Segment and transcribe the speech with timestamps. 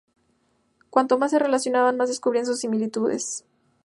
[0.89, 3.45] Cuanto más se relacionaban, más descubrían sus similitudes.